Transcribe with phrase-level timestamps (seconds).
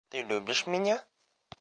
[0.09, 1.05] Ты любишь меня?